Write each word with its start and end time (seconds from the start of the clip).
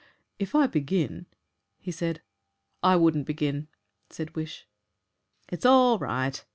"If 0.39 0.55
I 0.55 0.65
begin" 0.65 1.27
he 1.77 1.91
said. 1.91 2.23
"I 2.81 2.95
wouldn't 2.95 3.27
begin," 3.27 3.67
said 4.09 4.35
Wish. 4.35 4.67
"It's 5.49 5.63
all 5.63 5.99
right!" 5.99 6.43